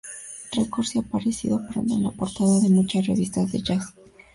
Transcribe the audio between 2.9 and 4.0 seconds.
revistas de jazz.